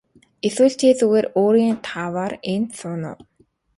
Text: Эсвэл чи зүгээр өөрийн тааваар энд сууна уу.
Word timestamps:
Эсвэл 0.47 0.73
чи 0.79 0.87
зүгээр 0.99 1.25
өөрийн 1.41 1.75
тааваар 1.87 2.33
энд 2.53 2.69
сууна 2.79 3.11
уу. 3.19 3.23